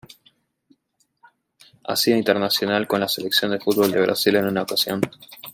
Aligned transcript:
Ha 1.83 1.95
sido 1.95 2.17
internacional 2.17 2.87
con 2.87 3.01
la 3.01 3.07
Selección 3.07 3.51
de 3.51 3.59
fútbol 3.59 3.91
de 3.91 4.01
Brasil 4.01 4.35
en 4.35 4.47
una 4.47 4.63
ocasión. 4.63 4.99